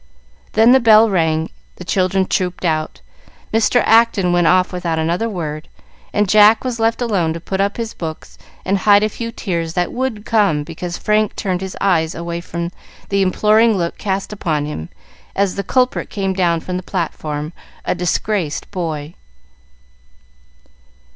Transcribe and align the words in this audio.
Then 0.53 0.71
the 0.71 0.79
bell 0.79 1.11
rang, 1.11 1.51
the 1.75 1.85
children 1.85 2.25
trooped 2.25 2.65
out, 2.65 3.01
Mr. 3.53 3.83
Acton 3.85 4.33
went 4.33 4.47
off 4.47 4.73
without 4.73 4.97
another 4.97 5.29
word, 5.29 5.67
and 6.11 6.27
Jack 6.27 6.63
was 6.63 6.79
left 6.79 7.03
alone 7.03 7.33
to 7.33 7.39
put 7.39 7.61
up 7.61 7.77
his 7.77 7.93
books 7.93 8.39
and 8.65 8.79
hide 8.79 9.03
a 9.03 9.09
few 9.09 9.31
tears 9.31 9.73
that 9.73 9.91
would 9.93 10.25
come 10.25 10.63
because 10.63 10.97
Frank 10.97 11.35
turned 11.35 11.61
his 11.61 11.77
eyes 11.79 12.15
away 12.15 12.41
from 12.41 12.71
the 13.09 13.21
imploring 13.21 13.77
look 13.77 13.99
cast 13.99 14.33
upon 14.33 14.65
him 14.65 14.89
as 15.35 15.53
the 15.53 15.63
culprit 15.63 16.09
came 16.09 16.33
down 16.33 16.61
from 16.61 16.77
the 16.77 16.81
platform, 16.81 17.53
a 17.85 17.93
disgraced 17.93 18.71
boy. 18.71 19.13